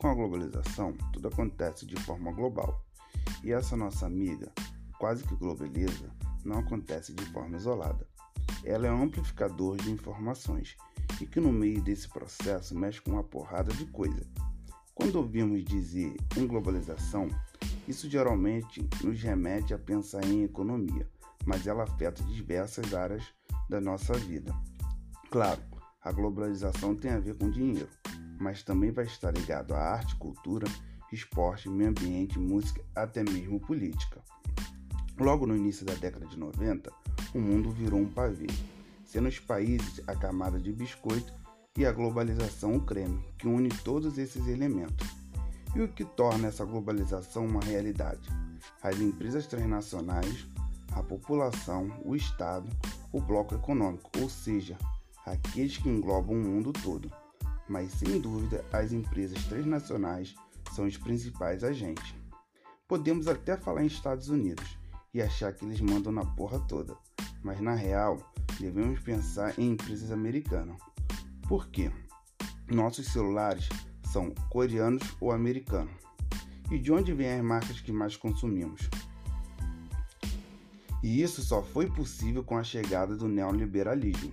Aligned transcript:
Com 0.00 0.06
a 0.06 0.14
globalização, 0.14 0.92
tudo 1.12 1.26
acontece 1.26 1.84
de 1.84 1.96
forma 1.96 2.30
global. 2.30 2.80
E 3.42 3.50
essa 3.50 3.76
nossa 3.76 4.06
amiga, 4.06 4.52
quase 4.96 5.24
que 5.24 5.34
globaliza, 5.34 6.08
não 6.44 6.60
acontece 6.60 7.12
de 7.12 7.24
forma 7.32 7.56
isolada. 7.56 8.06
Ela 8.62 8.86
é 8.86 8.92
um 8.92 9.02
amplificador 9.02 9.76
de 9.76 9.90
informações 9.90 10.76
e 11.20 11.26
que 11.26 11.40
no 11.40 11.52
meio 11.52 11.82
desse 11.82 12.08
processo 12.08 12.78
mexe 12.78 13.00
com 13.00 13.10
uma 13.10 13.24
porrada 13.24 13.72
de 13.74 13.86
coisa. 13.86 14.24
Quando 14.94 15.16
ouvimos 15.16 15.64
dizer 15.64 16.14
em 16.36 16.46
globalização, 16.46 17.28
isso 17.88 18.08
geralmente 18.08 18.88
nos 19.02 19.20
remete 19.20 19.74
a 19.74 19.78
pensar 19.78 20.24
em 20.24 20.44
economia, 20.44 21.10
mas 21.44 21.66
ela 21.66 21.82
afeta 21.82 22.22
diversas 22.22 22.94
áreas 22.94 23.24
da 23.68 23.80
nossa 23.80 24.14
vida. 24.14 24.54
Claro, 25.28 25.60
a 26.00 26.12
globalização 26.12 26.94
tem 26.94 27.10
a 27.10 27.18
ver 27.18 27.36
com 27.36 27.50
dinheiro, 27.50 27.88
mas 28.38 28.62
também 28.62 28.90
vai 28.90 29.04
estar 29.04 29.30
ligado 29.30 29.74
à 29.74 29.78
arte, 29.78 30.16
cultura, 30.16 30.66
esporte, 31.12 31.68
meio 31.68 31.90
ambiente, 31.90 32.38
música, 32.38 32.82
até 32.94 33.22
mesmo 33.22 33.60
política. 33.60 34.20
Logo 35.18 35.46
no 35.46 35.56
início 35.56 35.84
da 35.84 35.94
década 35.94 36.26
de 36.26 36.38
90, 36.38 36.92
o 37.34 37.40
mundo 37.40 37.70
virou 37.70 37.98
um 37.98 38.08
pavê, 38.08 38.46
sendo 39.04 39.28
os 39.28 39.38
países 39.38 40.00
a 40.06 40.14
camada 40.14 40.58
de 40.58 40.72
biscoito 40.72 41.32
e 41.76 41.84
a 41.84 41.92
globalização 41.92 42.76
o 42.76 42.80
creme, 42.80 43.24
que 43.38 43.48
une 43.48 43.68
todos 43.68 44.18
esses 44.18 44.46
elementos. 44.46 45.08
E 45.74 45.80
o 45.80 45.88
que 45.88 46.04
torna 46.04 46.48
essa 46.48 46.64
globalização 46.64 47.46
uma 47.46 47.60
realidade? 47.60 48.28
As 48.82 48.98
empresas 49.00 49.46
transnacionais, 49.46 50.46
a 50.92 51.02
população, 51.02 52.00
o 52.04 52.16
Estado, 52.16 52.68
o 53.12 53.20
bloco 53.20 53.54
econômico, 53.54 54.10
ou 54.20 54.28
seja, 54.28 54.78
aqueles 55.26 55.76
que 55.76 55.88
englobam 55.88 56.36
o 56.36 56.44
mundo 56.44 56.72
todo. 56.72 57.10
Mas 57.68 57.92
sem 57.92 58.20
dúvida, 58.20 58.64
as 58.72 58.92
empresas 58.92 59.44
transnacionais 59.44 60.34
são 60.72 60.86
os 60.86 60.96
principais 60.96 61.62
agentes. 61.62 62.14
Podemos 62.86 63.28
até 63.28 63.56
falar 63.56 63.82
em 63.82 63.86
Estados 63.86 64.28
Unidos 64.28 64.78
e 65.12 65.20
achar 65.20 65.52
que 65.52 65.64
eles 65.64 65.80
mandam 65.80 66.10
na 66.12 66.24
porra 66.24 66.58
toda, 66.60 66.96
mas 67.42 67.60
na 67.60 67.74
real, 67.74 68.18
devemos 68.58 69.00
pensar 69.00 69.58
em 69.58 69.72
empresas 69.72 70.10
americanas. 70.10 70.80
Por 71.46 71.68
quê? 71.68 71.90
Nossos 72.66 73.06
celulares 73.08 73.68
são 74.12 74.30
coreanos 74.50 75.02
ou 75.20 75.32
americanos. 75.32 75.92
E 76.70 76.78
de 76.78 76.92
onde 76.92 77.12
vêm 77.12 77.32
as 77.32 77.44
marcas 77.44 77.80
que 77.80 77.92
mais 77.92 78.16
consumimos? 78.16 78.88
E 81.02 81.22
isso 81.22 81.42
só 81.42 81.62
foi 81.62 81.88
possível 81.90 82.42
com 82.42 82.58
a 82.58 82.62
chegada 82.62 83.16
do 83.16 83.28
neoliberalismo. 83.28 84.32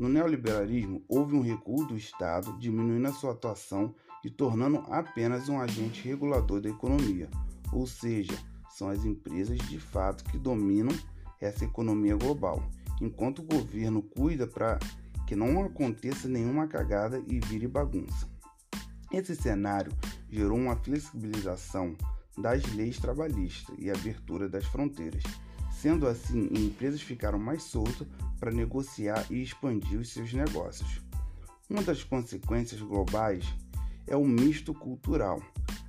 No 0.00 0.08
neoliberalismo, 0.08 1.04
houve 1.06 1.36
um 1.36 1.42
recuo 1.42 1.84
do 1.84 1.94
Estado, 1.94 2.56
diminuindo 2.58 3.06
a 3.06 3.12
sua 3.12 3.32
atuação 3.32 3.94
e 4.24 4.30
tornando 4.30 4.78
apenas 4.88 5.46
um 5.50 5.60
agente 5.60 6.08
regulador 6.08 6.58
da 6.58 6.70
economia, 6.70 7.28
ou 7.70 7.86
seja, 7.86 8.32
são 8.70 8.88
as 8.88 9.04
empresas 9.04 9.58
de 9.58 9.78
fato 9.78 10.24
que 10.24 10.38
dominam 10.38 10.96
essa 11.38 11.66
economia 11.66 12.16
global, 12.16 12.62
enquanto 12.98 13.40
o 13.40 13.44
governo 13.44 14.00
cuida 14.00 14.46
para 14.46 14.78
que 15.26 15.36
não 15.36 15.62
aconteça 15.62 16.26
nenhuma 16.26 16.66
cagada 16.66 17.22
e 17.28 17.38
vire 17.38 17.68
bagunça. 17.68 18.26
Esse 19.12 19.36
cenário 19.36 19.92
gerou 20.30 20.56
uma 20.56 20.76
flexibilização 20.76 21.94
das 22.38 22.64
leis 22.72 22.98
trabalhistas 22.98 23.76
e 23.78 23.90
abertura 23.90 24.48
das 24.48 24.64
fronteiras. 24.64 25.22
Sendo 25.80 26.06
assim, 26.06 26.50
empresas 26.52 27.00
ficaram 27.00 27.38
mais 27.38 27.62
soltas 27.62 28.06
para 28.38 28.50
negociar 28.50 29.24
e 29.30 29.40
expandir 29.42 29.98
os 29.98 30.12
seus 30.12 30.30
negócios. 30.34 31.00
Uma 31.70 31.82
das 31.82 32.04
consequências 32.04 32.82
globais 32.82 33.46
é 34.06 34.14
o 34.14 34.26
misto 34.26 34.74
cultural, 34.74 35.40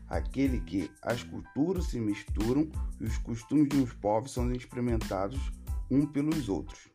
aquele 0.08 0.62
que 0.62 0.90
as 1.02 1.24
culturas 1.24 1.88
se 1.88 2.00
misturam 2.00 2.70
e 3.02 3.04
os 3.04 3.18
costumes 3.18 3.68
de 3.68 3.82
uns 3.82 3.92
povos 3.92 4.32
são 4.32 4.50
experimentados 4.54 5.52
um 5.90 6.06
pelos 6.06 6.48
outros. 6.48 6.88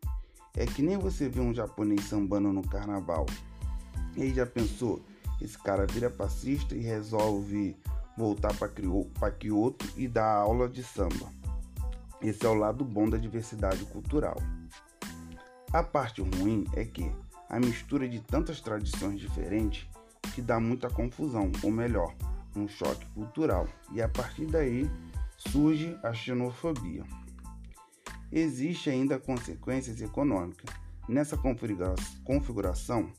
É 0.57 0.65
que 0.65 0.81
nem 0.81 0.97
você 0.97 1.29
vê 1.29 1.41
um 1.41 1.53
japonês 1.53 2.03
sambando 2.05 2.51
no 2.51 2.67
carnaval. 2.67 3.27
E 4.17 4.23
aí 4.23 4.33
já 4.33 4.47
pensou, 4.47 5.05
esse 5.43 5.59
cara 5.59 5.85
vira 5.85 6.09
passista 6.09 6.75
e 6.75 6.81
resolve 6.81 7.77
voltar 8.17 8.55
para 8.57 9.31
Kyoto 9.33 9.87
e 9.99 10.09
dar 10.09 10.37
aula 10.37 10.67
de 10.67 10.83
samba. 10.83 11.31
Esse 12.21 12.47
é 12.47 12.49
o 12.49 12.55
lado 12.55 12.85
bom 12.85 13.09
da 13.09 13.19
diversidade 13.19 13.85
cultural. 13.87 14.37
A 15.73 15.83
parte 15.83 16.23
ruim 16.23 16.65
é 16.75 16.85
que 16.85 17.11
a 17.49 17.61
mistura 17.61 18.09
de 18.09 18.21
tantas 18.21 18.61
tradições 18.61 19.21
diferentes 19.21 19.87
que 20.35 20.41
dá 20.41 20.59
muita 20.59 20.89
confusão, 20.89 21.53
ou 21.63 21.71
melhor, 21.71 22.15
um 22.55 22.67
choque 22.67 23.07
cultural, 23.11 23.69
e 23.93 24.01
a 24.01 24.09
partir 24.09 24.47
daí 24.47 24.91
surge 25.37 25.99
a 26.03 26.13
xenofobia. 26.13 27.05
Existe 28.33 28.91
ainda 28.91 29.19
consequências 29.19 30.01
econômicas. 30.01 30.75
Nessa 31.09 31.39
configuração, 32.25 33.13